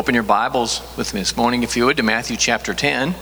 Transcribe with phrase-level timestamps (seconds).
[0.00, 3.14] Open your Bibles with me this morning, if you would, to Matthew chapter 10.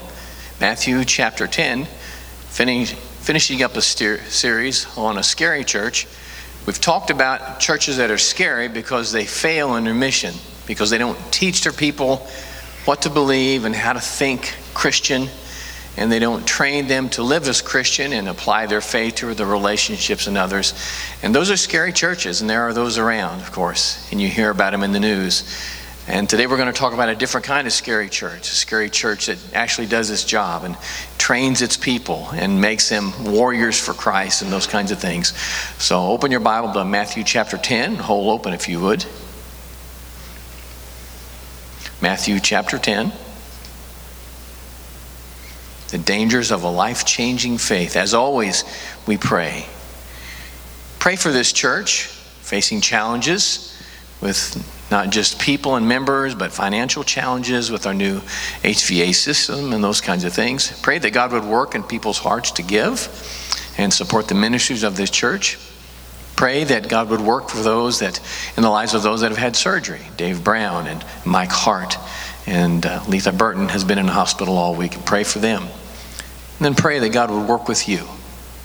[0.61, 6.07] Matthew chapter 10, finish, finishing up a steer, series on a scary church.
[6.65, 10.33] We've talked about churches that are scary because they fail in their mission,
[10.67, 12.25] because they don't teach their people
[12.85, 15.27] what to believe and how to think Christian,
[15.97, 19.45] and they don't train them to live as Christian and apply their faith to the
[19.45, 20.73] relationships and others.
[21.23, 24.49] And those are scary churches, and there are those around, of course, and you hear
[24.49, 25.43] about them in the news.
[26.09, 28.89] And today we're going to talk about a different kind of scary church, a scary
[28.89, 30.75] church that actually does its job and
[31.19, 35.37] trains its people and makes them warriors for Christ and those kinds of things.
[35.77, 39.05] So open your Bible to Matthew chapter 10, hold open if you would.
[42.01, 43.13] Matthew chapter 10.
[45.89, 47.95] The dangers of a life changing faith.
[47.95, 48.63] As always,
[49.05, 49.67] we pray.
[50.97, 52.05] Pray for this church
[52.41, 53.79] facing challenges
[54.21, 58.19] with not just people and members, but financial challenges with our new
[58.63, 60.79] HVA system and those kinds of things.
[60.81, 63.07] Pray that God would work in people's hearts to give
[63.77, 65.57] and support the ministries of this church.
[66.35, 68.19] Pray that God would work for those that,
[68.55, 70.01] in the lives of those that have had surgery.
[70.17, 71.97] Dave Brown and Mike Hart
[72.47, 74.93] and uh, Letha Burton has been in the hospital all week.
[75.05, 75.63] Pray for them.
[75.63, 78.07] And then pray that God would work with you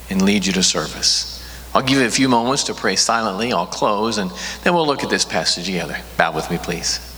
[0.09, 1.34] and lead you to service.
[1.75, 3.51] I'll give you a few moments to pray silently.
[3.51, 4.31] I'll close, and
[4.63, 5.97] then we'll look at this passage together.
[6.15, 7.14] Bow with me, please.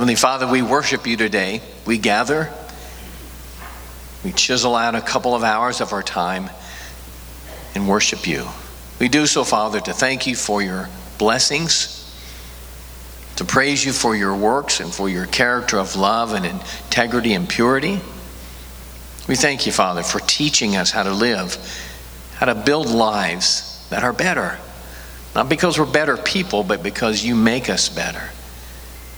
[0.00, 1.60] Heavenly Father, we worship you today.
[1.84, 2.50] We gather,
[4.24, 6.48] we chisel out a couple of hours of our time
[7.74, 8.46] and worship you.
[8.98, 12.18] We do so, Father, to thank you for your blessings,
[13.36, 17.46] to praise you for your works and for your character of love and integrity and
[17.46, 18.00] purity.
[19.28, 21.58] We thank you, Father, for teaching us how to live,
[22.36, 24.56] how to build lives that are better.
[25.34, 28.30] Not because we're better people, but because you make us better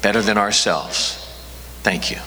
[0.02, 1.18] better than ourselves.
[1.82, 2.18] Thank you.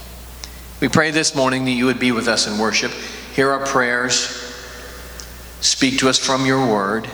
[0.82, 2.92] We pray this morning that you would be with us in worship,
[3.34, 4.18] hear our prayers,
[5.62, 7.08] speak to us from your word,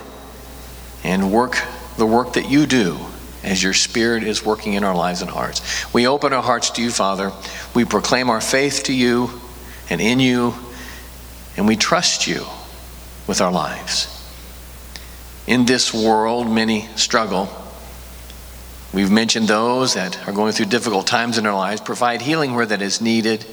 [1.03, 1.57] and work
[1.97, 2.97] the work that you do
[3.43, 5.93] as your Spirit is working in our lives and hearts.
[5.93, 7.31] We open our hearts to you, Father.
[7.73, 9.29] We proclaim our faith to you
[9.89, 10.53] and in you,
[11.57, 12.45] and we trust you
[13.27, 14.07] with our lives.
[15.47, 17.49] In this world, many struggle
[18.93, 21.79] We've mentioned those that are going through difficult times in their lives.
[21.79, 23.45] Provide healing where that is needed.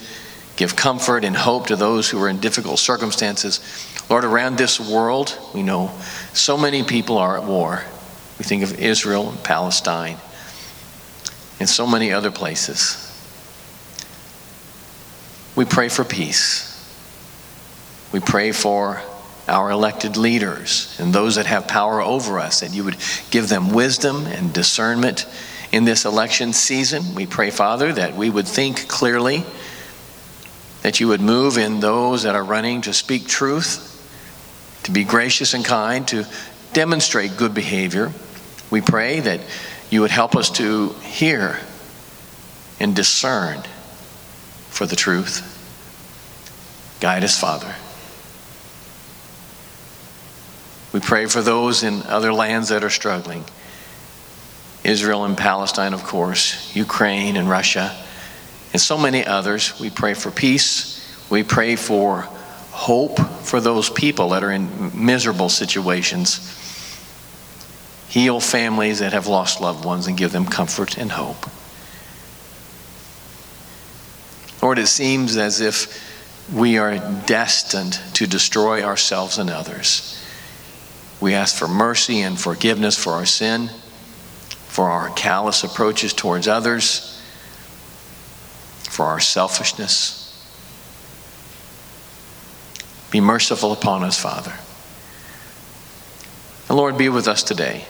[0.56, 3.60] Give comfort and hope to those who are in difficult circumstances.
[4.10, 5.92] Lord, around this world, we know
[6.32, 7.84] so many people are at war.
[8.38, 10.16] We think of Israel and Palestine
[11.60, 13.04] and so many other places.
[15.54, 16.64] We pray for peace.
[18.12, 19.02] We pray for
[19.48, 22.96] our elected leaders and those that have power over us, that you would
[23.30, 25.26] give them wisdom and discernment
[25.72, 27.14] in this election season.
[27.14, 29.44] We pray, Father, that we would think clearly,
[30.82, 33.84] that you would move in those that are running to speak truth,
[34.84, 36.26] to be gracious and kind, to
[36.72, 38.12] demonstrate good behavior.
[38.70, 39.40] We pray that
[39.90, 41.58] you would help us to hear
[42.80, 43.62] and discern
[44.70, 45.54] for the truth.
[47.00, 47.74] Guide us, Father.
[50.98, 53.44] We pray for those in other lands that are struggling
[54.82, 57.96] Israel and Palestine, of course, Ukraine and Russia,
[58.72, 59.78] and so many others.
[59.78, 61.16] We pray for peace.
[61.30, 62.22] We pray for
[62.72, 66.40] hope for those people that are in miserable situations.
[68.08, 71.48] Heal families that have lost loved ones and give them comfort and hope.
[74.60, 80.16] Lord, it seems as if we are destined to destroy ourselves and others.
[81.20, 83.68] We ask for mercy and forgiveness for our sin,
[84.68, 87.20] for our callous approaches towards others,
[88.88, 90.24] for our selfishness.
[93.10, 94.52] Be merciful upon us, Father.
[96.68, 97.86] And Lord, be with us today.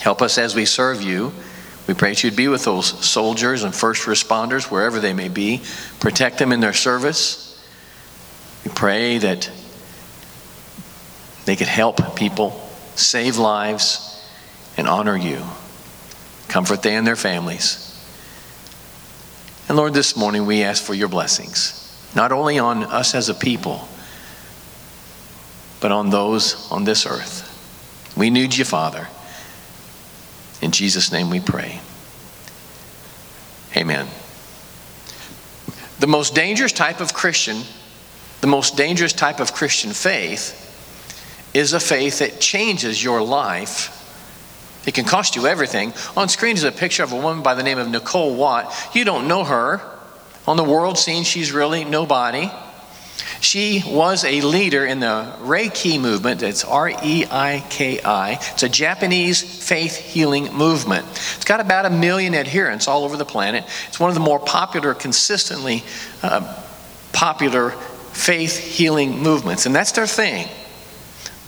[0.00, 1.32] Help us as we serve you.
[1.86, 5.62] We pray that you'd be with those soldiers and first responders, wherever they may be.
[6.00, 7.60] Protect them in their service.
[8.64, 9.50] We pray that
[11.46, 12.50] they could help people,
[12.96, 14.22] save lives,
[14.76, 15.42] and honor you.
[16.48, 17.82] Comfort they and their families.
[19.68, 21.82] And Lord, this morning we ask for your blessings.
[22.16, 23.86] not only on us as a people,
[25.80, 27.44] but on those on this earth.
[28.16, 29.08] We need you, Father.
[30.62, 31.80] In Jesus' name we pray.
[33.76, 34.08] Amen.
[36.00, 37.62] The most dangerous type of Christian,
[38.40, 40.65] the most dangerous type of Christian faith,
[41.56, 43.92] is a faith that changes your life.
[44.86, 45.92] It can cost you everything.
[46.16, 48.72] On screen is a picture of a woman by the name of Nicole Watt.
[48.94, 49.80] You don't know her.
[50.46, 52.50] On the world scene, she's really nobody.
[53.40, 56.42] She was a leader in the Reiki movement.
[56.42, 58.38] It's R E I K I.
[58.52, 61.06] It's a Japanese faith healing movement.
[61.08, 63.64] It's got about a million adherents all over the planet.
[63.88, 65.82] It's one of the more popular, consistently
[66.22, 66.62] uh,
[67.12, 67.70] popular
[68.12, 69.66] faith healing movements.
[69.66, 70.48] And that's their thing.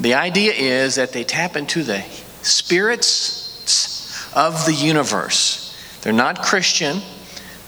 [0.01, 2.03] The idea is that they tap into the
[2.43, 5.77] spirits of the universe.
[6.03, 7.01] They're not Christian.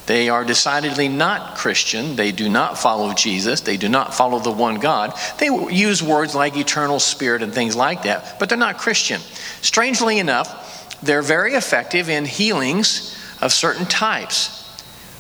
[0.06, 2.16] They are decidedly not Christian.
[2.16, 3.60] They do not follow Jesus.
[3.60, 5.14] They do not follow the one God.
[5.38, 9.20] They use words like eternal spirit and things like that, but they're not Christian.
[9.60, 14.56] Strangely enough, they're very effective in healings of certain types.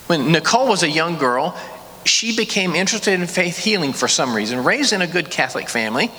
[0.06, 1.56] When Nicole was a young girl,
[2.04, 4.64] she became interested in faith healing for some reason.
[4.64, 6.10] Raised in a good Catholic family,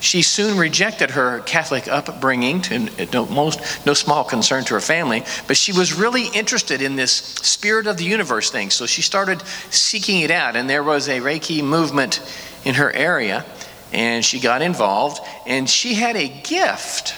[0.00, 5.24] she soon rejected her Catholic upbringing, to no, most, no small concern to her family,
[5.46, 8.70] but she was really interested in this spirit of the universe thing.
[8.70, 12.20] So she started seeking it out, and there was a Reiki movement
[12.64, 13.44] in her area,
[13.92, 17.14] and she got involved, and she had a gift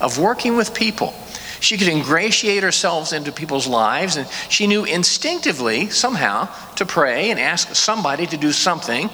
[0.00, 1.14] of working with people.
[1.60, 7.40] She could ingratiate herself into people's lives, and she knew instinctively, somehow, to pray and
[7.40, 9.08] ask somebody to do something.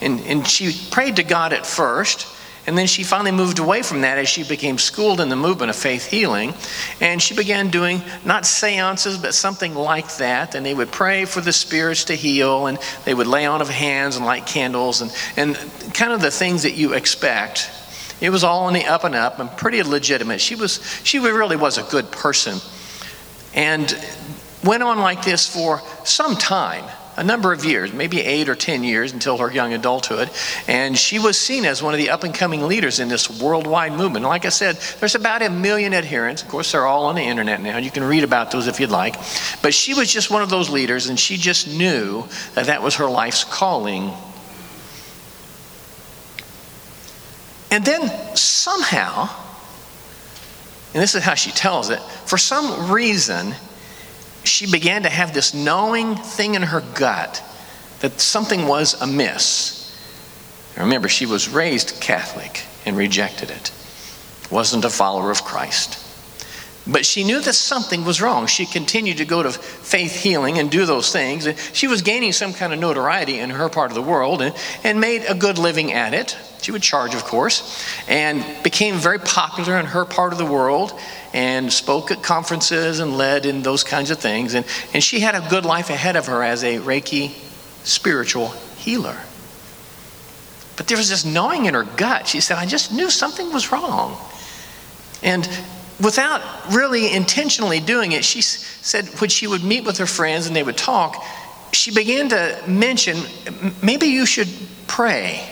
[0.00, 2.26] And, and she prayed to God at first,
[2.68, 5.70] and then she finally moved away from that as she became schooled in the movement
[5.70, 6.52] of faith healing.
[7.00, 10.54] And she began doing not seances, but something like that.
[10.54, 13.70] And they would pray for the spirits to heal, and they would lay on of
[13.70, 15.56] hands and light candles, and, and
[15.94, 17.70] kind of the things that you expect.
[18.20, 20.38] It was all on the up and up and pretty legitimate.
[20.38, 22.58] She was she really was a good person.
[23.54, 23.98] And
[24.62, 26.84] went on like this for some time
[27.18, 30.30] a number of years, maybe eight or 10 years until her young adulthood.
[30.68, 33.92] And she was seen as one of the up and coming leaders in this worldwide
[33.92, 34.24] movement.
[34.24, 36.42] Like I said, there's about a million adherents.
[36.42, 37.78] Of course, they're all on the internet now.
[37.78, 39.16] You can read about those if you'd like.
[39.62, 42.24] But she was just one of those leaders, and she just knew
[42.54, 44.12] that that was her life's calling.
[47.72, 49.28] And then somehow,
[50.94, 53.54] and this is how she tells it, for some reason,
[54.48, 57.42] she began to have this knowing thing in her gut
[58.00, 59.74] that something was amiss.
[60.76, 63.72] Remember, she was raised Catholic and rejected it,
[64.50, 66.07] wasn't a follower of Christ.
[66.90, 68.46] But she knew that something was wrong.
[68.46, 71.46] She continued to go to faith healing and do those things.
[71.74, 74.98] She was gaining some kind of notoriety in her part of the world and, and
[74.98, 76.36] made a good living at it.
[76.62, 80.98] She would charge, of course, and became very popular in her part of the world
[81.34, 84.54] and spoke at conferences and led in those kinds of things.
[84.54, 84.64] And,
[84.94, 87.32] and she had a good life ahead of her as a Reiki
[87.84, 88.48] spiritual
[88.78, 89.16] healer.
[90.78, 92.28] But there was this gnawing in her gut.
[92.28, 94.16] She said, I just knew something was wrong.
[95.22, 95.46] And
[96.00, 96.42] without
[96.72, 100.62] really intentionally doing it, she said when she would meet with her friends and they
[100.62, 101.22] would talk,
[101.72, 103.16] she began to mention,
[103.82, 104.48] maybe you should
[104.86, 105.48] pray.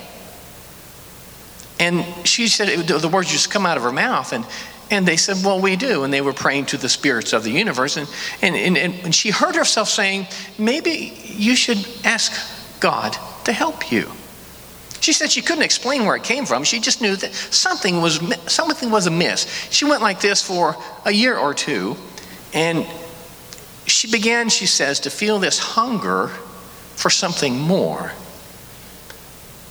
[1.78, 4.32] And she said the words just come out of her mouth.
[4.32, 4.46] And,
[4.90, 6.04] and they said, Well, we do.
[6.04, 7.96] And they were praying to the spirits of the universe.
[7.96, 8.08] And,
[8.40, 10.26] and, and, and she heard herself saying,
[10.58, 14.10] Maybe you should ask God to help you.
[15.06, 16.64] She said she couldn't explain where it came from.
[16.64, 18.18] She just knew that something was,
[18.52, 19.46] something was amiss.
[19.70, 21.96] She went like this for a year or two.
[22.52, 22.84] And
[23.86, 26.26] she began, she says, to feel this hunger
[26.96, 28.10] for something more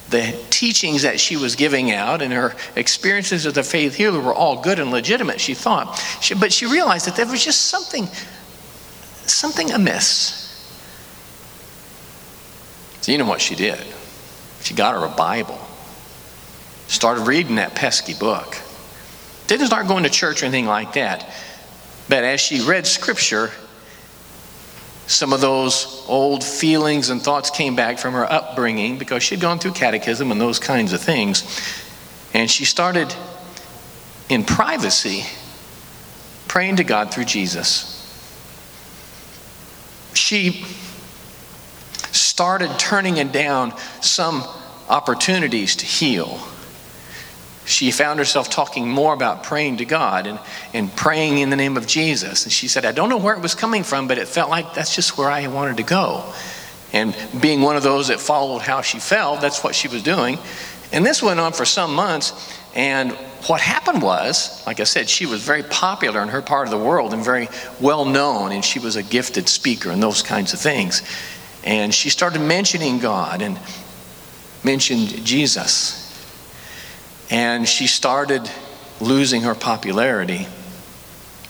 [0.10, 4.34] the teachings that she was giving out and her experiences as a faith healer were
[4.34, 5.98] all good and legitimate, she thought.
[6.22, 8.08] She, but she realized that there was just something,
[9.26, 10.44] something amiss.
[13.02, 13.84] So you know what she did?
[14.66, 15.60] She got her a Bible,
[16.88, 18.58] started reading that pesky book.
[19.46, 21.30] Didn't start going to church or anything like that.
[22.10, 23.52] But as she read scripture,
[25.06, 29.60] some of those old feelings and thoughts came back from her upbringing because she'd gone
[29.60, 31.44] through catechism and those kinds of things.
[32.34, 33.14] And she started
[34.30, 35.26] in privacy
[36.48, 37.92] praying to God through Jesus.
[40.16, 40.66] She
[42.36, 44.44] started turning it down some
[44.90, 46.38] opportunities to heal
[47.66, 50.40] she found herself talking more about praying to God and,
[50.74, 52.44] and praying in the name of Jesus.
[52.44, 54.74] And she said, I don't know where it was coming from, but it felt like
[54.74, 56.32] that's just where I wanted to go.
[56.94, 60.38] and being one of those that followed how she felt, that's what she was doing.
[60.94, 62.54] And this went on for some months.
[62.76, 63.14] And
[63.48, 66.78] what happened was, like I said, she was very popular in her part of the
[66.78, 67.50] world and very
[67.82, 71.02] well known, and she was a gifted speaker and those kinds of things.
[71.66, 73.60] And she started mentioning God and
[74.64, 76.02] mentioned Jesus.
[77.30, 78.50] And she started
[79.02, 80.48] losing her popularity.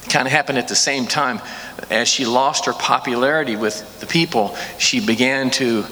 [0.04, 1.42] It kind of happened at the same time.
[1.90, 5.86] As she lost her popularity with the people, she began to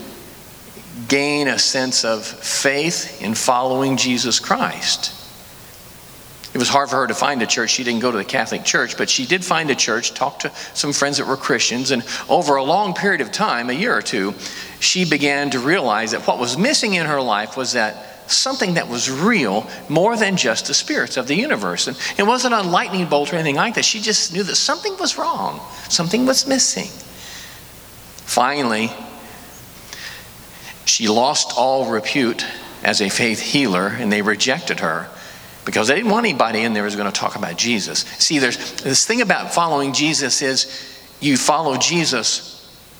[1.07, 5.22] gain a sense of faith in following Jesus Christ.
[6.53, 7.71] It was hard for her to find a church.
[7.71, 10.51] She didn't go to the Catholic Church, but she did find a church, talked to
[10.75, 14.03] some friends that were Christians, and over a long period of time, a year or
[14.03, 14.35] two,
[14.79, 18.87] she began to realize that what was missing in her life was that something that
[18.87, 21.87] was real more than just the spirits of the universe.
[21.87, 23.85] And it wasn't a lightning bolt or anything like that.
[23.85, 26.89] She just knew that something was wrong, something was missing.
[28.25, 28.91] Finally,
[30.85, 32.45] she lost all repute
[32.83, 35.09] as a faith healer, and they rejected her
[35.65, 37.99] because they didn't want anybody in there who was going to talk about Jesus.
[37.99, 40.89] See, there's this thing about following Jesus is
[41.19, 42.53] you follow Jesus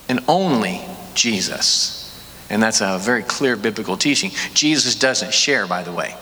[0.08, 0.82] and only
[1.14, 2.00] Jesus.
[2.50, 4.32] And that's a very clear biblical teaching.
[4.54, 6.16] Jesus doesn't share, by the way.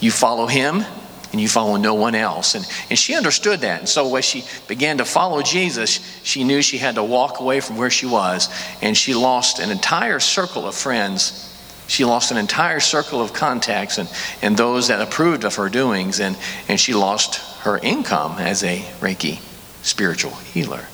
[0.00, 0.84] You follow him
[1.32, 2.54] and you follow no one else.
[2.54, 3.80] And, and she understood that.
[3.80, 7.60] And so, as she began to follow Jesus, she knew she had to walk away
[7.60, 8.48] from where she was.
[8.82, 11.44] And she lost an entire circle of friends.
[11.88, 14.08] She lost an entire circle of contacts and,
[14.42, 16.20] and those that approved of her doings.
[16.20, 16.36] And,
[16.68, 19.40] and she lost her income as a Reiki
[19.82, 20.84] spiritual healer.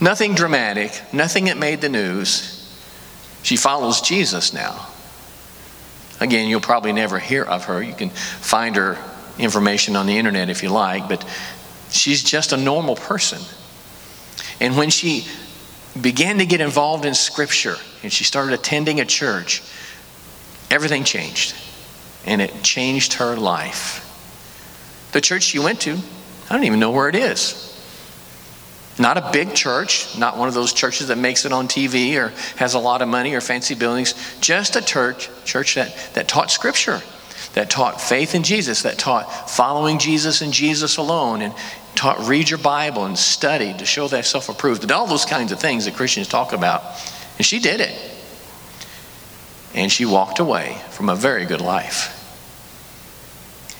[0.00, 2.52] Nothing dramatic, nothing that made the news.
[3.42, 4.86] She follows Jesus now.
[6.20, 7.82] Again, you'll probably never hear of her.
[7.82, 8.98] You can find her
[9.38, 11.26] information on the internet if you like, but
[11.90, 13.40] she's just a normal person.
[14.60, 15.26] And when she
[16.02, 19.62] began to get involved in Scripture and she started attending a church,
[20.70, 21.54] everything changed.
[22.24, 24.02] And it changed her life.
[25.12, 25.96] The church she went to,
[26.50, 27.62] I don't even know where it is.
[28.98, 32.28] Not a big church, not one of those churches that makes it on TV or
[32.56, 36.50] has a lot of money or fancy buildings, just a church, church that, that taught
[36.50, 37.02] scripture,
[37.52, 41.54] that taught faith in Jesus, that taught following Jesus and Jesus alone, and
[41.96, 45.60] taught read your Bible and study to show thyself approved, and all those kinds of
[45.60, 46.82] things that Christians talk about.
[47.38, 47.98] And she did it.
[49.74, 52.12] And she walked away from a very good life.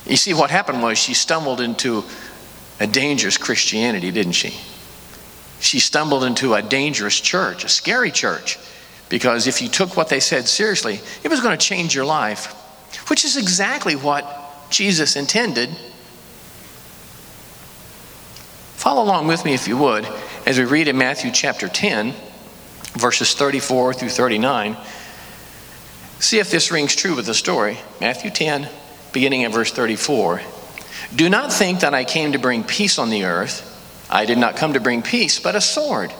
[0.07, 2.05] You see, what happened was she stumbled into
[2.79, 4.55] a dangerous Christianity, didn't she?
[5.61, 8.59] she stumbled into a dangerous church, a scary church,
[9.09, 12.53] because if you took what they said seriously, it was going to change your life,
[13.09, 15.71] which is exactly what Jesus intended.
[18.87, 20.07] Follow along with me if you would
[20.47, 22.15] as we read in Matthew chapter 10,
[22.93, 24.77] verses 34 through 39.
[26.21, 27.79] See if this rings true with the story.
[28.01, 28.69] Matthew 10,
[29.13, 30.41] beginning at verse 34.
[31.17, 34.07] Do not think that I came to bring peace on the earth.
[34.09, 36.13] I did not come to bring peace, but a sword.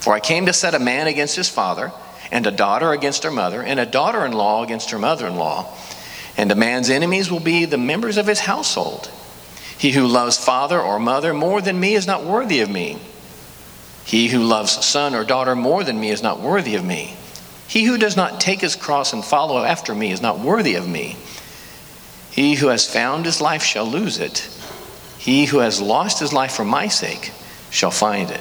[0.00, 1.90] For I came to set a man against his father,
[2.30, 5.36] and a daughter against her mother, and a daughter in law against her mother in
[5.36, 5.74] law.
[6.36, 9.10] And a man's enemies will be the members of his household.
[9.80, 12.98] He who loves father or mother more than me is not worthy of me.
[14.04, 17.16] He who loves son or daughter more than me is not worthy of me.
[17.66, 20.88] He who does not take his cross and follow after me is not worthy of
[20.88, 21.16] me.
[22.30, 24.48] He who has found his life shall lose it
[25.20, 27.30] he who has lost his life for my sake
[27.68, 28.40] shall find it.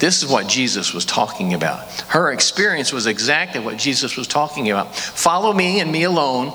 [0.00, 1.88] This is what Jesus was talking about.
[2.08, 4.96] Her experience was exactly what Jesus was talking about.
[4.96, 6.52] Follow me and me alone,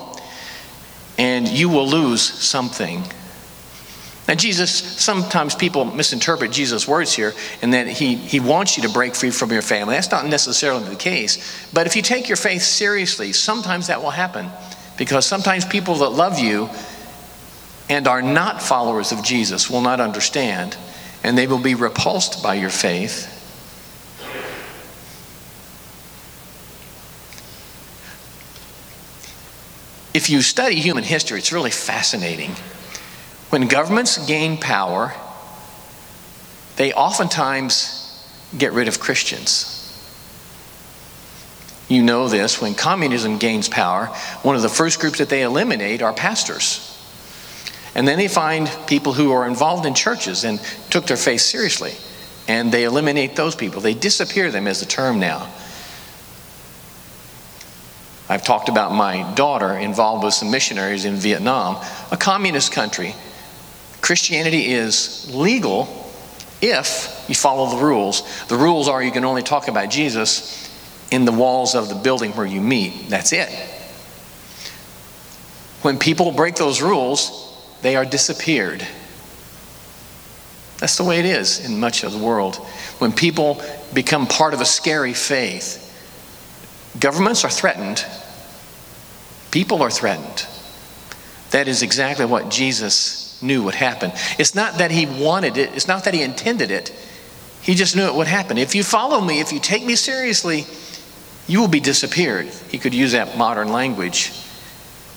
[1.16, 3.04] and you will lose something.
[4.26, 8.88] Now, Jesus, sometimes people misinterpret Jesus' words here and that he, he wants you to
[8.88, 9.96] break free from your family.
[9.96, 11.68] That's not necessarily the case.
[11.74, 14.48] But if you take your faith seriously, sometimes that will happen.
[14.96, 16.70] Because sometimes people that love you
[17.90, 20.76] and are not followers of Jesus will not understand,
[21.22, 23.30] and they will be repulsed by your faith.
[30.14, 32.54] If you study human history, it's really fascinating.
[33.54, 35.14] When governments gain power,
[36.74, 38.26] they oftentimes
[38.58, 39.80] get rid of Christians.
[41.88, 44.06] You know this when communism gains power,
[44.42, 47.00] one of the first groups that they eliminate are pastors.
[47.94, 51.92] And then they find people who are involved in churches and took their faith seriously.
[52.48, 53.80] And they eliminate those people.
[53.80, 55.48] They disappear them as the term now.
[58.28, 61.76] I've talked about my daughter involved with some missionaries in Vietnam,
[62.10, 63.14] a communist country.
[64.04, 65.88] Christianity is legal,
[66.60, 68.46] if you follow the rules.
[68.48, 70.70] The rules are you can only talk about Jesus
[71.10, 73.08] in the walls of the building where you meet.
[73.08, 73.48] That's it.
[75.80, 78.86] When people break those rules, they are disappeared.
[80.80, 82.56] That's the way it is in much of the world.
[82.98, 83.62] When people
[83.94, 85.80] become part of a scary faith,
[87.00, 88.04] governments are threatened,
[89.50, 90.46] people are threatened.
[91.52, 94.12] That is exactly what Jesus knew would happen.
[94.38, 96.90] It's not that he wanted it, it's not that he intended it.
[97.62, 98.58] He just knew it would happen.
[98.58, 100.66] If you follow me, if you take me seriously,
[101.46, 102.46] you will be disappeared.
[102.70, 104.32] He could use that modern language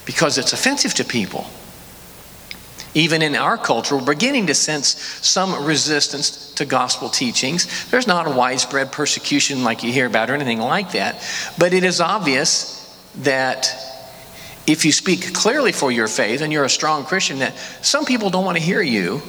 [0.05, 1.45] because it's offensive to people.
[2.93, 4.87] Even in our culture, we're beginning to sense
[5.21, 7.89] some resistance to gospel teachings.
[7.91, 11.21] There's not a widespread persecution like you hear about or anything like that,
[11.59, 12.73] but it is obvious
[13.17, 13.69] that
[14.67, 18.29] if you speak clearly for your faith and you're a strong Christian, that some people
[18.29, 19.21] don't want to hear you.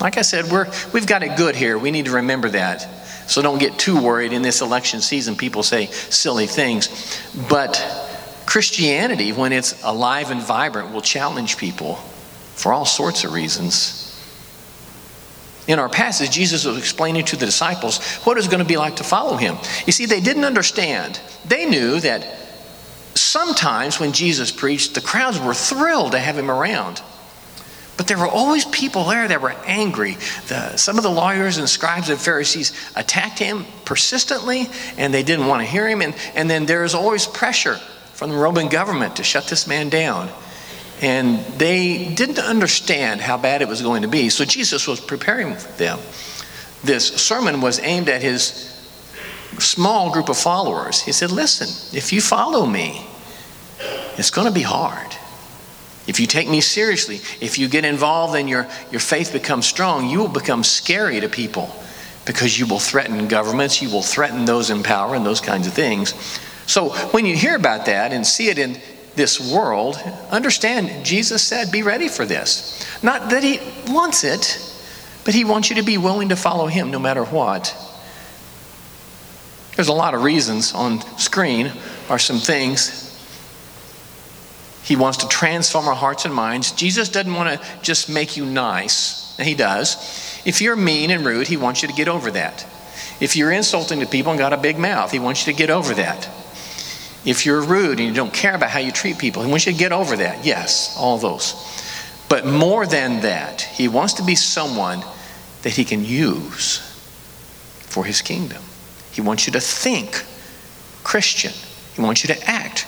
[0.00, 1.78] Like I said, we're, we've got it good here.
[1.78, 2.80] We need to remember that.
[3.28, 5.36] So don't get too worried in this election season.
[5.36, 7.20] People say silly things.
[7.48, 7.76] But
[8.46, 11.96] Christianity, when it's alive and vibrant, will challenge people
[12.54, 14.02] for all sorts of reasons.
[15.66, 18.76] In our passage, Jesus was explaining to the disciples what it was going to be
[18.76, 19.56] like to follow him.
[19.84, 21.20] You see, they didn't understand.
[21.44, 22.45] They knew that
[23.18, 27.02] sometimes when Jesus preached, the crowds were thrilled to have him around.
[27.96, 30.16] But there were always people there that were angry.
[30.48, 34.66] The, some of the lawyers and scribes and Pharisees attacked him persistently,
[34.98, 36.02] and they didn't want to hear him.
[36.02, 37.76] And, and then there was always pressure
[38.12, 40.28] from the Roman government to shut this man down.
[41.00, 44.28] And they didn't understand how bad it was going to be.
[44.28, 45.98] So Jesus was preparing them.
[46.84, 48.75] This sermon was aimed at his
[49.60, 51.02] small group of followers.
[51.02, 53.06] He said, Listen, if you follow me,
[54.16, 55.16] it's going to be hard.
[56.06, 60.08] If you take me seriously, if you get involved and your, your faith becomes strong,
[60.08, 61.74] you will become scary to people
[62.24, 65.72] because you will threaten governments, you will threaten those in power, and those kinds of
[65.72, 66.12] things.
[66.66, 68.80] So when you hear about that and see it in
[69.14, 69.96] this world,
[70.30, 72.84] understand Jesus said, be ready for this.
[73.02, 73.60] Not that he
[73.92, 74.60] wants it,
[75.24, 77.74] but he wants you to be willing to follow him no matter what.
[79.76, 81.70] There's a lot of reasons on screen
[82.08, 83.06] are some things
[84.86, 86.70] he wants to transform our hearts and minds.
[86.70, 89.36] Jesus doesn't want to just make you nice.
[89.36, 89.96] He does.
[90.44, 92.64] If you're mean and rude, he wants you to get over that.
[93.20, 95.70] If you're insulting to people and got a big mouth, he wants you to get
[95.70, 96.26] over that.
[97.24, 99.72] If you're rude and you don't care about how you treat people, he wants you
[99.72, 100.44] to get over that.
[100.44, 101.54] Yes, all those.
[102.28, 105.02] But more than that, he wants to be someone
[105.62, 106.78] that he can use
[107.88, 108.62] for his kingdom.
[109.16, 110.26] He wants you to think
[111.02, 111.52] Christian.
[111.94, 112.86] He wants you to act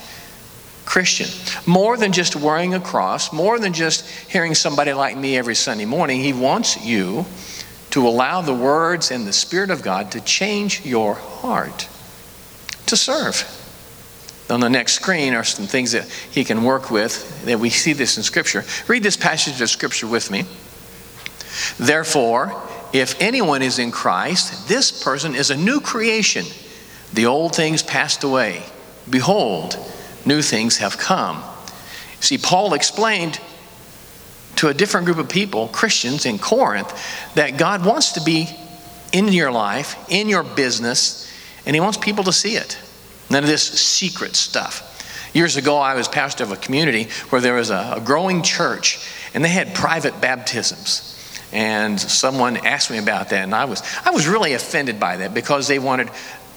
[0.85, 1.27] Christian.
[1.67, 5.87] More than just wearing a cross, more than just hearing somebody like me every Sunday
[5.87, 7.25] morning, He wants you
[7.91, 11.89] to allow the words and the Spirit of God to change your heart
[12.85, 13.43] to serve.
[14.51, 17.95] On the next screen are some things that He can work with, that we see
[17.95, 18.65] this in Scripture.
[18.87, 20.45] Read this passage of Scripture with me.
[21.79, 22.53] Therefore,
[22.93, 26.45] if anyone is in Christ, this person is a new creation.
[27.13, 28.63] The old things passed away.
[29.09, 29.77] Behold,
[30.25, 31.43] new things have come.
[32.21, 33.41] See, Paul explained
[34.57, 36.93] to a different group of people, Christians in Corinth,
[37.35, 38.49] that God wants to be
[39.13, 41.33] in your life, in your business,
[41.65, 42.79] and He wants people to see it.
[43.31, 44.85] None of this secret stuff.
[45.35, 48.99] Years ago, I was pastor of a community where there was a, a growing church,
[49.35, 51.18] and they had private baptisms.
[51.53, 55.33] And someone asked me about that, and I was, I was really offended by that
[55.33, 56.11] because they wanted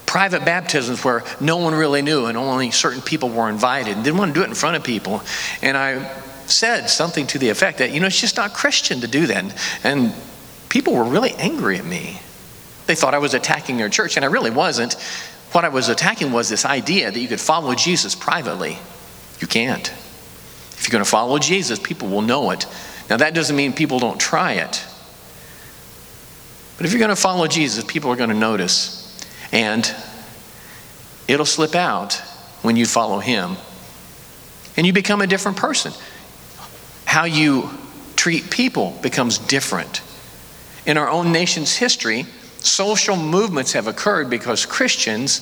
[0.04, 4.18] private baptisms where no one really knew and only certain people were invited and didn't
[4.18, 5.22] want to do it in front of people.
[5.62, 6.06] And I
[6.44, 9.80] said something to the effect that, you know, it's just not Christian to do that.
[9.82, 10.12] And
[10.68, 12.20] people were really angry at me.
[12.86, 14.94] They thought I was attacking their church, and I really wasn't.
[15.52, 18.78] What I was attacking was this idea that you could follow Jesus privately.
[19.40, 19.88] You can't.
[19.88, 22.66] If you're going to follow Jesus, people will know it.
[23.12, 24.82] Now, that doesn't mean people don't try it.
[26.78, 29.22] But if you're going to follow Jesus, people are going to notice.
[29.52, 29.84] And
[31.28, 32.14] it'll slip out
[32.62, 33.58] when you follow Him.
[34.78, 35.92] And you become a different person.
[37.04, 37.68] How you
[38.16, 40.00] treat people becomes different.
[40.86, 42.24] In our own nation's history,
[42.60, 45.40] social movements have occurred because Christians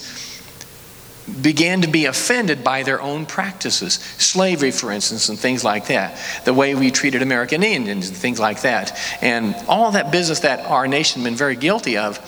[1.43, 3.95] began to be offended by their own practices.
[3.95, 6.19] Slavery, for instance, and things like that.
[6.45, 8.99] The way we treated American Indians and things like that.
[9.23, 12.19] And all that business that our nation has been very guilty of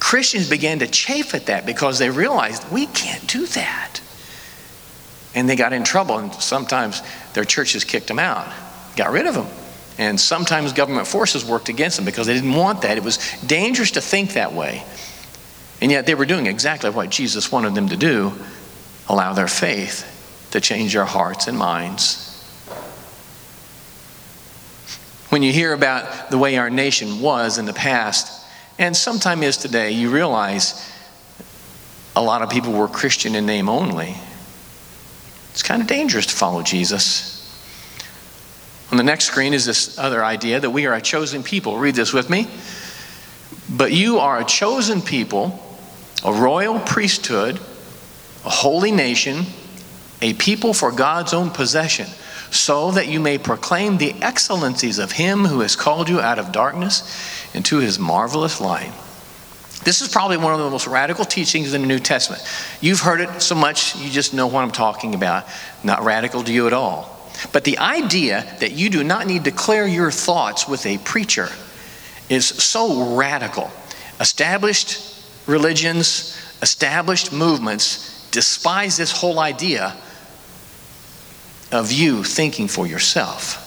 [0.00, 4.00] Christians began to chafe at that because they realized we can't do that.
[5.34, 7.02] And they got in trouble, and sometimes
[7.34, 8.52] their churches kicked them out,
[8.96, 9.46] got rid of them
[9.98, 12.96] And sometimes government forces worked against them because they didn't want that.
[12.96, 14.84] It was dangerous to think that way.
[15.82, 18.32] And yet they were doing exactly what Jesus wanted them to do
[19.08, 22.28] allow their faith to change their hearts and minds.
[25.30, 28.46] When you hear about the way our nation was in the past,
[28.78, 30.88] and sometimes is today, you realize
[32.14, 34.14] a lot of people were Christian in name only.
[35.50, 37.40] It's kind of dangerous to follow Jesus.
[38.92, 41.76] On the next screen is this other idea that we are a chosen people.
[41.76, 42.46] Read this with me.
[43.68, 45.71] But you are a chosen people,
[46.24, 47.56] a royal priesthood,
[48.44, 49.44] a holy nation,
[50.20, 52.06] a people for God's own possession,
[52.50, 56.52] so that you may proclaim the excellencies of Him who has called you out of
[56.52, 58.92] darkness into His marvelous light.
[59.84, 62.42] This is probably one of the most radical teachings in the New Testament.
[62.80, 65.44] You've heard it so much, you just know what I'm talking about.
[65.82, 67.18] Not radical to you at all.
[67.52, 71.48] But the idea that you do not need to clear your thoughts with a preacher
[72.28, 73.72] is so radical.
[74.20, 75.11] Established
[75.46, 79.96] religions, established movements despise this whole idea
[81.70, 83.58] of you thinking for yourself.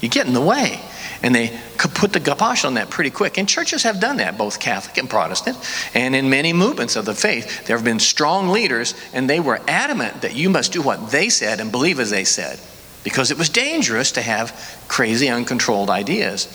[0.00, 0.80] You get in the way.
[1.24, 3.38] And they could put the kibosh on that pretty quick.
[3.38, 5.56] And churches have done that, both Catholic and Protestant.
[5.94, 9.60] And in many movements of the faith, there have been strong leaders, and they were
[9.68, 12.58] adamant that you must do what they said and believe as they said,
[13.04, 16.48] because it was dangerous to have crazy, uncontrolled ideas.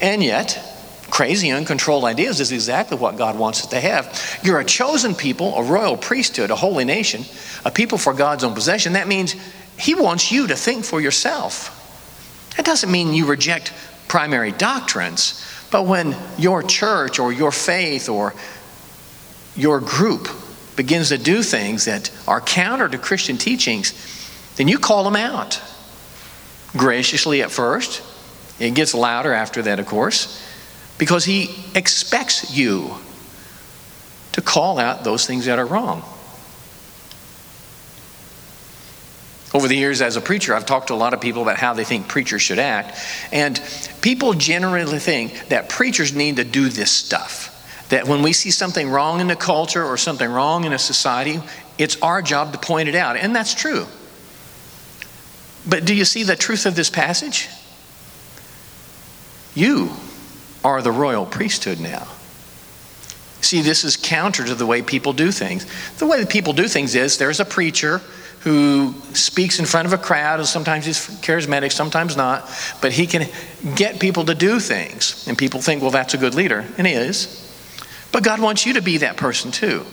[0.00, 0.71] And yet,
[1.12, 4.40] crazy, uncontrolled ideas is exactly what God wants us to have.
[4.42, 7.26] You're a chosen people, a royal priesthood, a holy nation,
[7.66, 8.94] a people for God's own possession.
[8.94, 9.36] That means
[9.78, 11.78] He wants you to think for yourself.
[12.56, 13.74] That doesn't mean you reject
[14.08, 18.32] primary doctrines, but when your church or your faith or
[19.54, 20.28] your group
[20.76, 23.92] begins to do things that are counter to Christian teachings,
[24.56, 25.60] then you call them out.
[26.74, 28.02] Graciously at first,
[28.58, 30.48] it gets louder after that, of course,
[30.98, 32.94] because he expects you
[34.32, 36.02] to call out those things that are wrong.
[39.54, 41.74] Over the years as a preacher, I've talked to a lot of people about how
[41.74, 42.98] they think preachers should act.
[43.32, 43.60] And
[44.00, 47.50] people generally think that preachers need to do this stuff.
[47.90, 51.38] That when we see something wrong in the culture or something wrong in a society,
[51.76, 53.16] it's our job to point it out.
[53.16, 53.86] And that's true.
[55.68, 57.50] But do you see the truth of this passage?
[59.54, 59.90] You
[60.64, 62.06] are the royal priesthood now.
[63.40, 65.66] See, this is counter to the way people do things.
[65.98, 68.00] The way that people do things is there's a preacher
[68.40, 72.48] who speaks in front of a crowd, and sometimes he's charismatic, sometimes not,
[72.80, 73.28] but he can
[73.74, 75.26] get people to do things.
[75.28, 77.38] And people think, well, that's a good leader, and he is.
[78.10, 79.84] But God wants you to be that person too.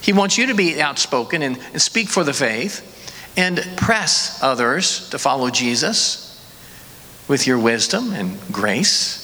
[0.00, 2.88] He wants you to be outspoken and, and speak for the faith
[3.36, 6.28] and press others to follow Jesus
[7.28, 9.21] with your wisdom and grace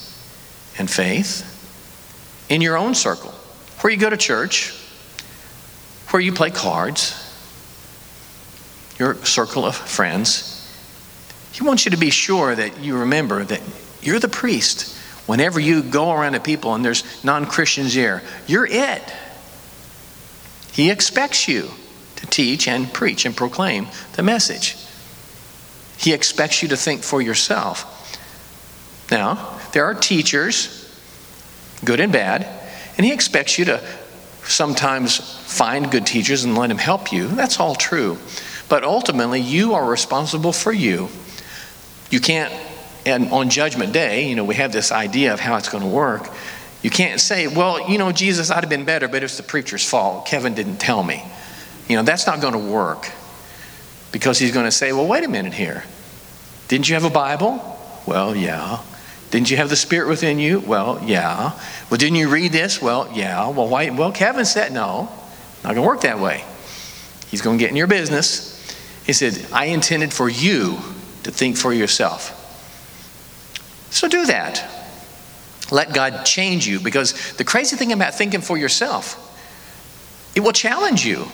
[0.79, 1.45] and faith
[2.49, 3.33] in your own circle,
[3.81, 4.73] where you go to church,
[6.11, 7.25] where you play cards
[8.99, 10.55] your circle of friends.
[11.53, 13.63] He wants you to be sure that you remember that
[14.03, 14.97] you're the priest.
[15.27, 19.03] Whenever you go around to people and there's non Christians here, you're it.
[20.73, 21.71] He expects you
[22.17, 24.77] to teach and preach and proclaim the message.
[25.97, 27.95] He expects you to think for yourself.
[29.11, 30.91] Now, there are teachers,
[31.85, 32.47] good and bad,
[32.97, 33.83] and he expects you to
[34.45, 37.29] sometimes find good teachers and let him help you.
[37.29, 38.19] That's all true.
[38.69, 41.09] But ultimately, you are responsible for you.
[42.11, 42.53] You can't,
[43.07, 45.89] and on Judgment Day, you know, we have this idea of how it's going to
[45.89, 46.29] work.
[46.83, 49.89] You can't say, well, you know, Jesus, I'd have been better, but it's the preacher's
[49.89, 50.27] fault.
[50.27, 51.25] Kevin didn't tell me.
[51.89, 53.11] You know, that's not going to work
[54.13, 55.85] because he's going to say, well, wait a minute here.
[56.69, 57.79] Didn't you have a Bible?
[58.07, 58.81] Well, yeah.
[59.31, 60.61] Didn't you have the Spirit within you?
[60.61, 61.53] Well, yeah.
[61.91, 62.81] Well, didn't you read this?
[62.81, 63.49] Well, yeah.
[63.49, 63.91] Well, why?
[63.91, 65.09] Well, Kevin said, no,
[65.63, 66.45] not going to work that way.
[67.29, 68.59] He's going to get in your business
[69.09, 70.77] he said, I intended for you
[71.23, 72.35] to think for yourself.
[73.89, 74.63] So do that.
[75.71, 79.17] Let God change you because the crazy thing about thinking for yourself,
[80.37, 81.25] it will challenge you.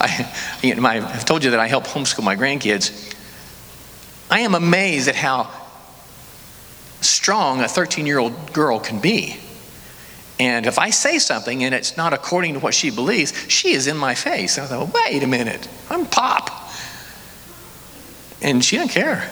[0.00, 0.28] I,
[0.64, 3.14] I've told you that I help homeschool my grandkids.
[4.28, 5.48] I am amazed at how
[7.04, 9.36] strong a 13 year old girl can be.
[10.40, 13.86] And if I say something and it's not according to what she believes, she is
[13.86, 14.58] in my face.
[14.58, 16.50] I thought, wait a minute, I'm pop.
[18.42, 19.30] And she doesn't care.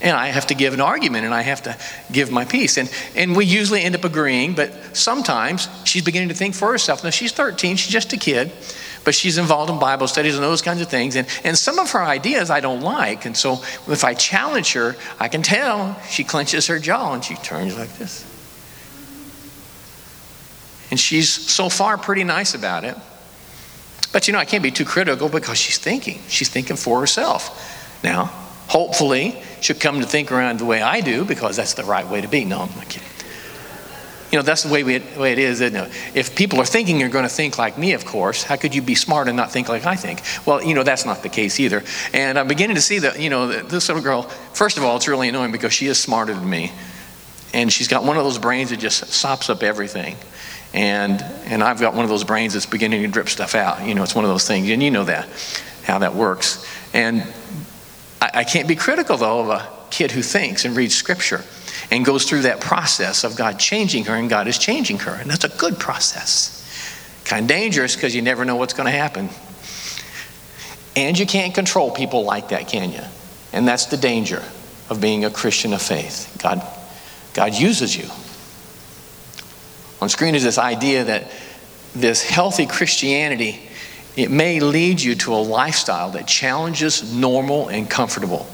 [0.00, 1.76] And I have to give an argument and I have to
[2.12, 2.78] give my piece.
[2.78, 7.02] And, and we usually end up agreeing, but sometimes she's beginning to think for herself.
[7.02, 8.52] Now, she's 13, she's just a kid.
[9.04, 11.16] But she's involved in Bible studies and those kinds of things.
[11.16, 13.26] And, and some of her ideas I don't like.
[13.26, 17.34] And so if I challenge her, I can tell she clenches her jaw and she
[17.36, 18.30] turns like this.
[20.90, 22.96] And she's so far pretty nice about it.
[24.12, 26.20] But you know, I can't be too critical because she's thinking.
[26.28, 28.00] She's thinking for herself.
[28.04, 28.26] Now,
[28.68, 32.20] hopefully, she'll come to think around the way I do because that's the right way
[32.20, 32.44] to be.
[32.44, 33.08] No, I'm not kidding.
[34.34, 35.60] You know, that's the way, we, way it is.
[35.60, 35.92] Isn't it?
[36.12, 38.82] If people are thinking you're going to think like me, of course, how could you
[38.82, 40.22] be smart and not think like I think?
[40.44, 41.84] Well, you know, that's not the case either.
[42.12, 45.06] And I'm beginning to see that, you know, this little girl, first of all, it's
[45.06, 46.72] really annoying because she is smarter than me.
[47.52, 50.16] And she's got one of those brains that just sops up everything.
[50.72, 53.86] And, and I've got one of those brains that's beginning to drip stuff out.
[53.86, 55.28] You know, it's one of those things, and you know that,
[55.84, 56.68] how that works.
[56.92, 57.22] And
[58.20, 61.44] I, I can't be critical, though, of a kid who thinks and reads scripture
[61.90, 65.12] and goes through that process of God changing her, and God is changing her.
[65.12, 66.60] And that's a good process.
[67.24, 69.28] Kind of dangerous because you never know what's going to happen.
[70.96, 73.02] And you can't control people like that, can you?
[73.52, 74.42] And that's the danger
[74.90, 76.38] of being a Christian of faith.
[76.42, 76.62] God,
[77.32, 78.08] God uses you.
[80.00, 81.30] On screen is this idea that
[81.94, 83.62] this healthy Christianity,
[84.16, 88.46] it may lead you to a lifestyle that challenges normal and comfortable.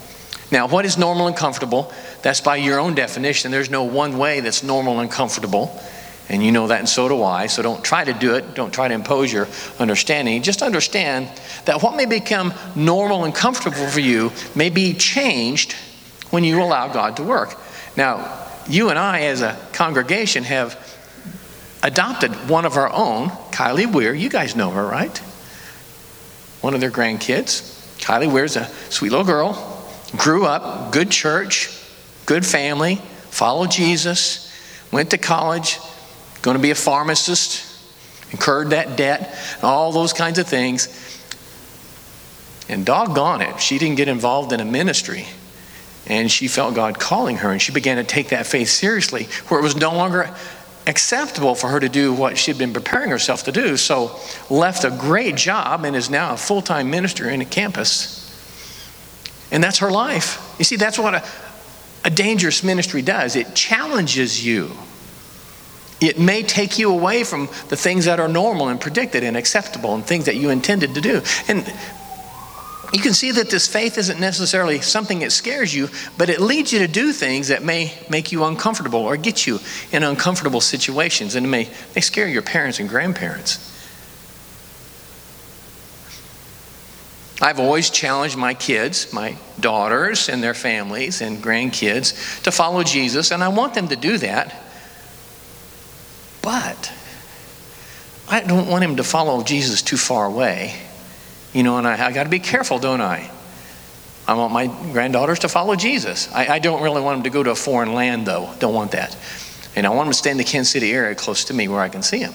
[0.52, 1.92] Now, what is normal and comfortable?
[2.22, 3.50] That's by your own definition.
[3.50, 5.80] There's no one way that's normal and comfortable.
[6.28, 7.48] And you know that, and so do I.
[7.48, 8.54] So don't try to do it.
[8.54, 10.42] Don't try to impose your understanding.
[10.42, 11.28] Just understand
[11.64, 15.74] that what may become normal and comfortable for you may be changed
[16.30, 17.56] when you allow God to work.
[17.96, 20.78] Now, you and I, as a congregation, have
[21.82, 24.14] adopted one of our own, Kylie Weir.
[24.14, 25.16] You guys know her, right?
[26.60, 27.76] One of their grandkids.
[27.98, 29.69] Kylie Weir's a sweet little girl,
[30.16, 31.70] grew up, good church,
[32.26, 32.96] good family,
[33.30, 34.52] followed Jesus,
[34.92, 35.78] went to college,
[36.42, 37.66] going to be a pharmacist,
[38.32, 40.88] incurred that debt, all those kinds of things.
[42.68, 45.26] And doggone it, she didn't get involved in a ministry.
[46.06, 49.60] And she felt God calling her, and she began to take that faith seriously, where
[49.60, 50.34] it was no longer
[50.86, 53.76] acceptable for her to do what she'd been preparing herself to do.
[53.76, 54.18] So,
[54.48, 58.19] left a great job and is now a full time minister in a campus.
[59.52, 60.54] And that's her life.
[60.58, 61.24] You see, that's what a,
[62.04, 64.70] a dangerous ministry does it challenges you.
[66.00, 69.94] It may take you away from the things that are normal and predicted and acceptable
[69.94, 71.20] and things that you intended to do.
[71.46, 71.70] And
[72.92, 76.72] you can see that this faith isn't necessarily something that scares you, but it leads
[76.72, 79.60] you to do things that may make you uncomfortable or get you
[79.92, 83.79] in uncomfortable situations, and it may, may scare your parents and grandparents.
[87.40, 93.30] I've always challenged my kids, my daughters and their families and grandkids, to follow Jesus,
[93.30, 94.54] and I want them to do that.
[96.42, 96.92] But
[98.28, 100.74] I don't want them to follow Jesus too far away
[101.52, 103.30] you know, and I, I got to be careful, don't I?
[104.26, 106.32] I want my granddaughters to follow Jesus.
[106.32, 108.52] I, I, don't really want them to go to a foreign land, though.
[108.60, 109.16] Don't want that.
[109.74, 111.80] And I want them to stay in the Kansas City area close to me where
[111.80, 112.34] I can see them.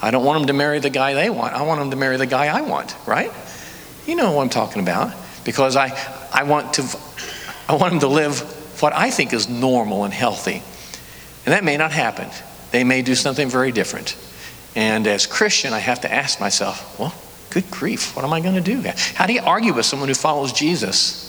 [0.00, 1.52] I don't want them to marry the guy they want.
[1.52, 3.30] I want them to marry the guy I want, right?
[4.10, 5.14] You know what I'm talking about.
[5.44, 5.96] Because I,
[6.32, 6.98] I, want, to,
[7.66, 8.40] I want them to live
[8.82, 10.62] what I think is normal and healthy.
[11.46, 12.28] And that may not happen.
[12.72, 14.18] They may do something very different.
[14.76, 17.14] And as Christian, I have to ask myself, well,
[17.50, 18.80] Good grief, what am I going to do?
[19.14, 21.26] How do you argue with someone who follows Jesus?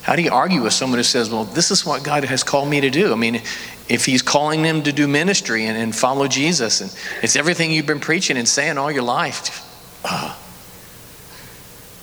[0.00, 2.68] How do you argue with someone who says, well, this is what God has called
[2.68, 3.12] me to do?
[3.12, 3.42] I mean,
[3.88, 7.86] if He's calling them to do ministry and, and follow Jesus, and it's everything you've
[7.86, 9.68] been preaching and saying all your life,
[10.04, 10.36] uh,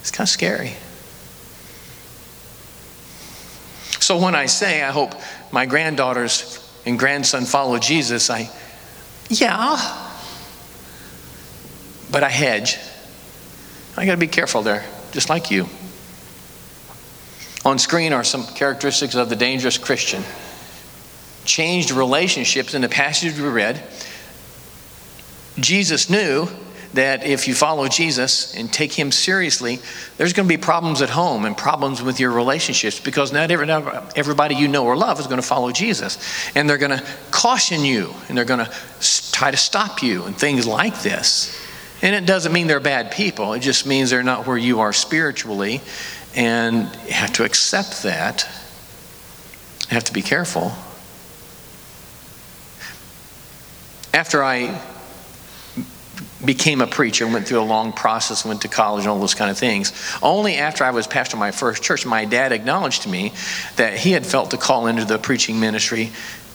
[0.09, 0.73] it's kind of scary.
[4.01, 5.13] So when I say, I hope
[5.51, 8.49] my granddaughters and grandson follow Jesus, I,
[9.29, 9.77] yeah,
[12.11, 12.79] but I hedge.
[13.95, 15.67] I got to be careful there, just like you.
[17.63, 20.23] On screen are some characteristics of the dangerous Christian.
[21.45, 23.83] Changed relationships in the passage we read.
[25.59, 26.47] Jesus knew
[26.93, 29.79] that if you follow Jesus and take him seriously,
[30.17, 34.55] there's going to be problems at home and problems with your relationships because not everybody
[34.55, 36.17] you know or love is going to follow Jesus.
[36.55, 38.71] And they're going to caution you and they're going to
[39.31, 41.55] try to stop you and things like this.
[42.01, 44.93] And it doesn't mean they're bad people, it just means they're not where you are
[44.93, 45.81] spiritually.
[46.35, 48.47] And you have to accept that.
[49.89, 50.71] You have to be careful.
[54.13, 54.79] After I
[56.43, 59.51] became a preacher, went through a long process, went to college, and all those kind
[59.51, 59.91] of things.
[60.21, 63.33] Only after I was pastor of my first church, my dad acknowledged to me
[63.75, 66.11] that he had felt the call into the preaching ministry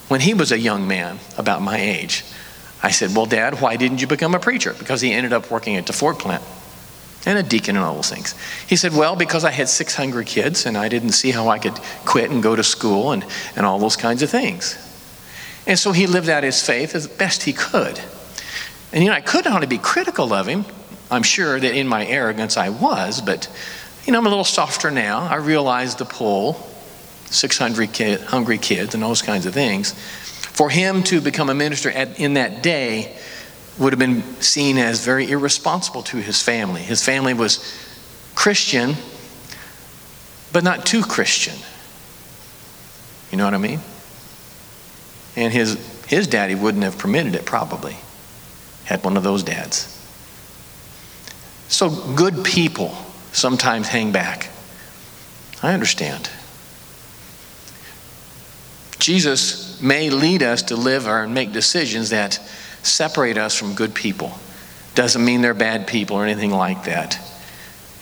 [0.09, 2.25] when he was a young man, about my age.
[2.83, 4.75] I said, Well, Dad, why didn't you become a preacher?
[4.79, 6.43] Because he ended up working at the Ford plant
[7.27, 8.35] and a deacon and all those things.
[8.69, 11.59] He said, Well, because I had six hungry kids and I didn't see how I
[11.59, 13.25] could quit and go to school and,
[13.57, 14.79] and all those kinds of things.
[15.67, 17.99] And so he lived out his faith as best he could.
[18.95, 20.65] And you know, I couldn't want be critical of him.
[21.11, 23.51] I'm sure that in my arrogance I was, but
[24.07, 25.23] you know, I'm a little softer now.
[25.23, 26.55] I realize the pull,
[27.27, 29.93] 600 kid, hungry kids and those kinds of things.
[29.93, 33.17] For him to become a minister at, in that day
[33.79, 36.81] would have been seen as very irresponsible to his family.
[36.81, 37.77] His family was
[38.37, 38.95] Christian,
[40.53, 41.57] but not too Christian.
[43.33, 43.81] You know what I mean?
[45.35, 47.97] And his, his daddy wouldn't have permitted it, probably.
[48.85, 49.91] Had one of those dads.
[51.69, 52.95] So good people
[53.33, 54.49] sometimes hang back.
[55.63, 56.31] I understand.
[58.99, 62.35] Jesus may lead us to live or make decisions that
[62.83, 64.33] separate us from good people.
[64.95, 67.19] Doesn't mean they're bad people or anything like that.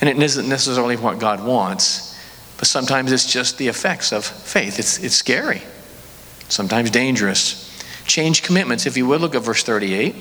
[0.00, 2.18] And it isn't necessarily what God wants,
[2.58, 4.78] but sometimes it's just the effects of faith.
[4.78, 5.62] It's, it's scary,
[6.48, 7.68] sometimes dangerous.
[8.04, 8.84] Change commitments.
[8.84, 10.14] If you would look at verse 38.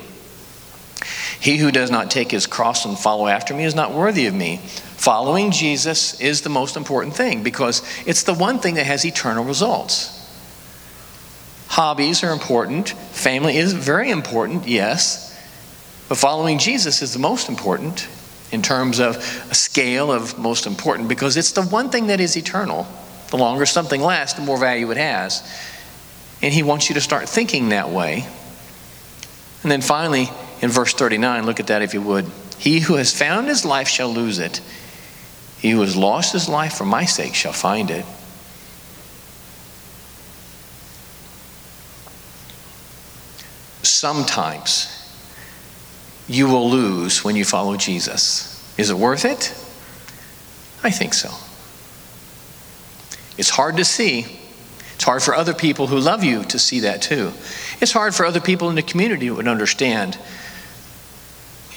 [1.42, 4.34] He who does not take his cross and follow after me is not worthy of
[4.36, 4.58] me.
[4.58, 9.44] Following Jesus is the most important thing because it's the one thing that has eternal
[9.44, 10.20] results.
[11.68, 12.90] Hobbies are important.
[12.90, 15.36] Family is very important, yes.
[16.08, 18.08] But following Jesus is the most important
[18.52, 19.16] in terms of
[19.50, 22.86] a scale of most important because it's the one thing that is eternal.
[23.30, 25.42] The longer something lasts, the more value it has.
[26.44, 28.28] And he wants you to start thinking that way.
[29.64, 30.30] And then finally,
[30.62, 32.26] in verse 39, look at that if you would.
[32.58, 34.62] He who has found his life shall lose it.
[35.60, 38.06] He who has lost his life for my sake shall find it.
[44.02, 44.98] sometimes
[46.28, 48.74] you will lose when you follow Jesus.
[48.76, 49.54] Is it worth it?
[50.84, 51.30] I think so.
[53.38, 54.26] It's hard to see.
[54.96, 57.32] It's hard for other people who love you to see that too.
[57.80, 60.18] It's hard for other people in the community would understand.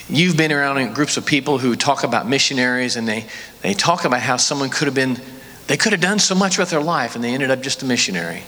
[0.09, 3.27] You've been around in groups of people who talk about missionaries and they,
[3.63, 5.19] they talk about how someone could have been,
[5.67, 7.87] they could have done so much with their life and they ended up just a
[7.87, 8.43] missionary.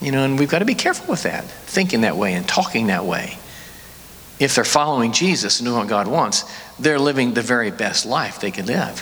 [0.00, 2.88] You know, and we've got to be careful with that, thinking that way and talking
[2.88, 3.38] that way.
[4.38, 6.44] If they're following Jesus and doing what God wants,
[6.78, 9.00] they're living the very best life they can live.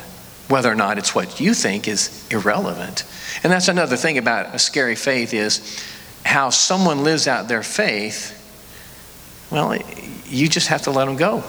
[0.49, 3.05] Whether or not it's what you think is irrelevant.
[3.43, 5.85] And that's another thing about a scary faith is
[6.25, 8.33] how someone lives out their faith.
[9.51, 9.77] Well,
[10.27, 11.45] you just have to let them go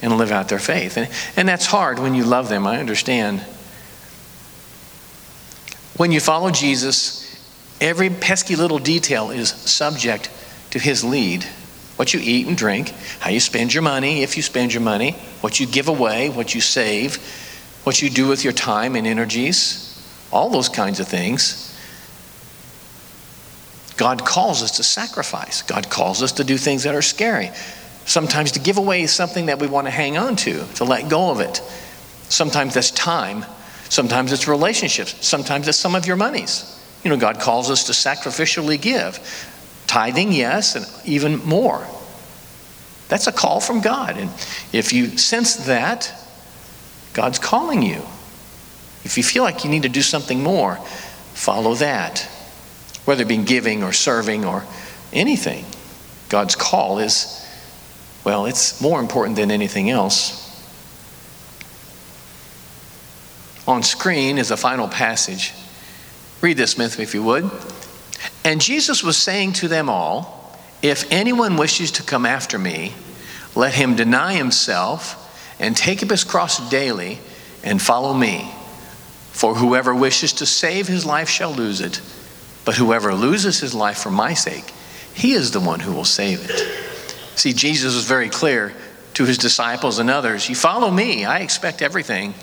[0.00, 0.96] and live out their faith.
[0.96, 3.40] And, and that's hard when you love them, I understand.
[5.96, 7.28] When you follow Jesus,
[7.80, 10.30] Every pesky little detail is subject
[10.70, 11.44] to his lead.
[11.96, 15.12] What you eat and drink, how you spend your money, if you spend your money,
[15.40, 17.16] what you give away, what you save,
[17.84, 19.84] what you do with your time and energies,
[20.32, 21.64] all those kinds of things.
[23.98, 25.60] God calls us to sacrifice.
[25.62, 27.50] God calls us to do things that are scary.
[28.06, 31.30] Sometimes to give away something that we want to hang on to, to let go
[31.30, 31.56] of it.
[32.30, 33.44] Sometimes that's time.
[33.90, 35.26] Sometimes it's relationships.
[35.26, 36.80] Sometimes it's some of your monies.
[37.02, 39.18] You know, God calls us to sacrificially give.
[39.88, 41.84] Tithing, yes, and even more.
[43.08, 44.16] That's a call from God.
[44.16, 44.30] And
[44.72, 46.12] if you sense that,
[47.14, 48.02] God's calling you.
[49.02, 50.76] If you feel like you need to do something more,
[51.34, 52.28] follow that.
[53.08, 54.66] Whether it be giving or serving or
[55.14, 55.64] anything,
[56.28, 57.42] God's call is,
[58.22, 60.44] well, it's more important than anything else.
[63.66, 65.54] On screen is a final passage
[66.42, 67.50] Read this, Smith, if you would.
[68.44, 72.92] And Jesus was saying to them all, If anyone wishes to come after me,
[73.56, 77.20] let him deny himself and take up his cross daily
[77.64, 78.52] and follow me.
[79.32, 82.02] For whoever wishes to save his life shall lose it,
[82.68, 84.74] but whoever loses his life for my sake,
[85.14, 86.68] he is the one who will save it.
[87.34, 88.74] See, Jesus was very clear
[89.14, 92.34] to his disciples and others You follow me, I expect everything.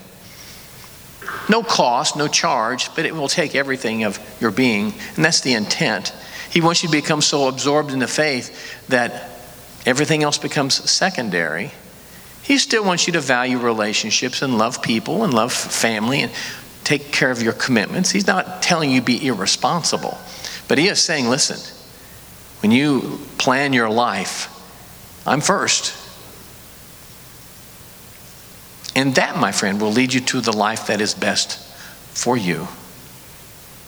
[1.48, 4.96] No cost, no charge, but it will take everything of your being.
[5.16, 6.12] And that's the intent.
[6.50, 9.30] He wants you to become so absorbed in the faith that
[9.86, 11.70] everything else becomes secondary.
[12.42, 16.32] He still wants you to value relationships and love people and love family and
[16.86, 18.12] take care of your commitments.
[18.12, 20.18] He's not telling you be irresponsible,
[20.70, 21.60] but he is saying, listen,
[22.62, 24.50] when you plan your life,
[25.28, 25.94] I'm first.
[28.96, 31.60] And that, my friend, will lead you to the life that is best
[32.14, 32.68] for you.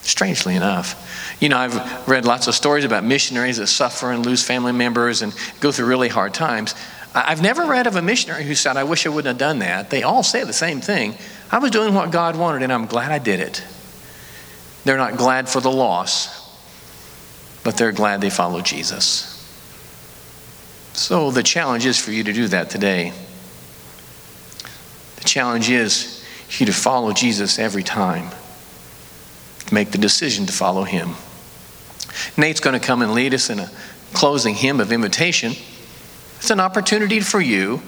[0.07, 1.35] strangely enough.
[1.39, 5.21] You know, I've read lots of stories about missionaries that suffer and lose family members
[5.21, 6.73] and go through really hard times.
[7.13, 9.89] I've never read of a missionary who said, I wish I wouldn't have done that.
[9.89, 11.15] They all say the same thing.
[11.49, 13.63] I was doing what God wanted, and I'm glad I did it.
[14.83, 16.37] They're not glad for the loss,
[17.63, 19.33] but they're glad they followed Jesus.
[20.93, 23.13] So the challenge is for you to do that today.
[25.17, 28.29] The challenge is for you to follow Jesus every time,
[29.71, 31.15] make the decision to follow him.
[32.35, 33.69] Nate's going to come and lead us in a
[34.13, 35.53] closing hymn of invitation.
[36.37, 37.81] It's an opportunity for you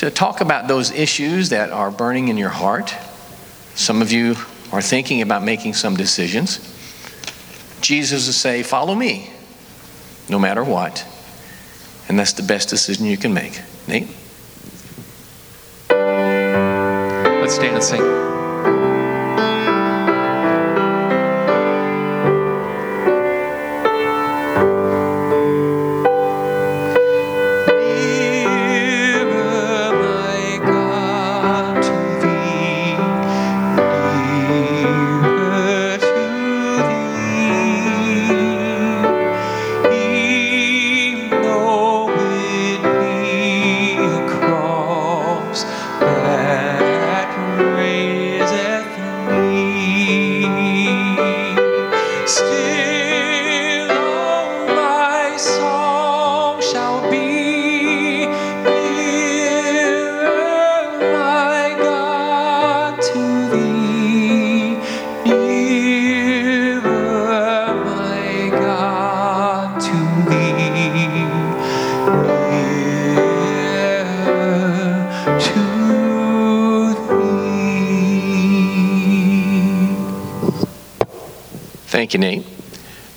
[0.00, 2.96] to talk about those issues that are burning in your heart.
[3.74, 4.34] Some of you
[4.72, 6.58] are thinking about making some decisions.
[7.82, 9.30] Jesus will say, Follow me,
[10.30, 11.06] no matter what.
[12.08, 13.60] And that's the best decision you can make.
[13.86, 14.08] Nate?
[15.90, 18.29] Let's stand and sing.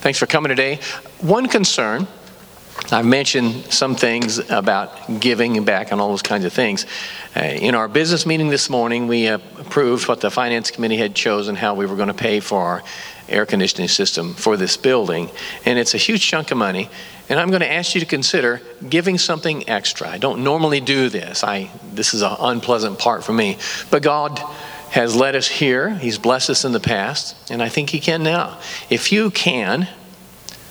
[0.04, 0.80] Thanks for coming today.
[1.22, 2.06] One concern
[2.92, 6.84] I've mentioned some things about giving back and all those kinds of things.
[7.34, 11.14] Uh, in our business meeting this morning, we uh, approved what the finance committee had
[11.14, 12.82] chosen how we were going to pay for our
[13.30, 15.30] air conditioning system for this building.
[15.64, 16.90] And it's a huge chunk of money.
[17.30, 20.06] And I'm going to ask you to consider giving something extra.
[20.06, 21.42] I don't normally do this.
[21.42, 23.56] I, this is an unpleasant part for me.
[23.90, 24.38] But God
[24.94, 25.90] has led us here.
[25.90, 28.60] He's blessed us in the past, and I think He can now.
[28.88, 29.88] If you can,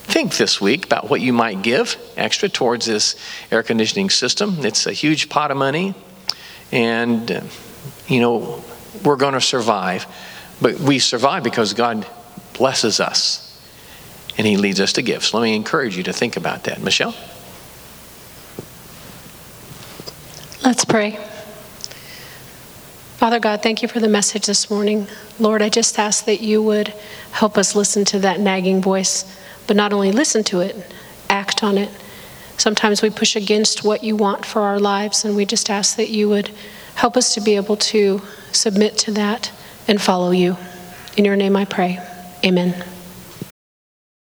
[0.03, 3.17] think this week about what you might give extra towards this
[3.51, 4.65] air conditioning system.
[4.65, 5.93] It's a huge pot of money,
[6.71, 7.41] and, uh,
[8.07, 8.63] you know,
[9.03, 10.05] we're going to survive.
[10.61, 12.07] But we survive because God
[12.53, 13.61] blesses us,
[14.37, 15.25] and He leads us to give.
[15.25, 16.81] So let me encourage you to think about that.
[16.81, 17.13] Michelle?
[20.63, 21.19] Let's pray.
[23.23, 25.07] Father God, thank you for the message this morning.
[25.39, 26.89] Lord, I just ask that you would
[27.31, 29.23] help us listen to that nagging voice,
[29.65, 30.75] but not only listen to it,
[31.29, 31.89] act on it.
[32.57, 36.09] Sometimes we push against what you want for our lives, and we just ask that
[36.09, 36.51] you would
[36.95, 38.21] help us to be able to
[38.51, 39.53] submit to that
[39.87, 40.57] and follow you.
[41.15, 41.99] In your name I pray.
[42.43, 42.75] Amen.